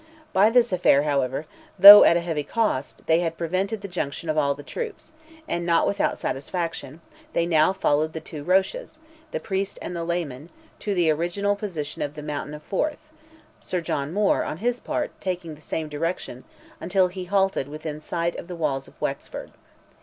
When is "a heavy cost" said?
2.17-3.05